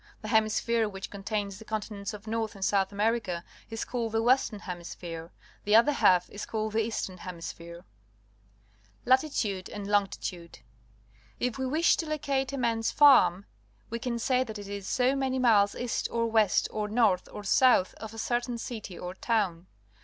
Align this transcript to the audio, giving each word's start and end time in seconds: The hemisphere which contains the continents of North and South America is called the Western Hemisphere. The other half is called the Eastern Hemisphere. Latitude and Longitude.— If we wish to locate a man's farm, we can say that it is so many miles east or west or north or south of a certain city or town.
The 0.23 0.29
hemisphere 0.29 0.89
which 0.89 1.11
contains 1.11 1.59
the 1.59 1.63
continents 1.63 2.11
of 2.11 2.25
North 2.25 2.55
and 2.55 2.65
South 2.65 2.91
America 2.91 3.43
is 3.69 3.85
called 3.85 4.13
the 4.13 4.23
Western 4.23 4.61
Hemisphere. 4.61 5.31
The 5.63 5.75
other 5.75 5.91
half 5.91 6.27
is 6.31 6.43
called 6.47 6.73
the 6.73 6.79
Eastern 6.81 7.19
Hemisphere. 7.19 7.85
Latitude 9.05 9.69
and 9.69 9.85
Longitude.— 9.85 10.57
If 11.49 11.59
we 11.59 11.67
wish 11.67 11.97
to 11.97 12.09
locate 12.09 12.51
a 12.51 12.57
man's 12.57 12.89
farm, 12.89 13.45
we 13.91 13.99
can 13.99 14.17
say 14.17 14.43
that 14.43 14.57
it 14.57 14.67
is 14.67 14.87
so 14.87 15.15
many 15.15 15.37
miles 15.37 15.75
east 15.75 16.07
or 16.09 16.25
west 16.25 16.67
or 16.71 16.87
north 16.87 17.29
or 17.31 17.43
south 17.43 17.93
of 17.97 18.11
a 18.11 18.17
certain 18.17 18.57
city 18.57 18.97
or 18.97 19.13
town. 19.13 19.67